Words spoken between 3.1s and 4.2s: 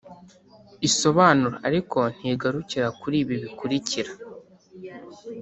ibi bikurikira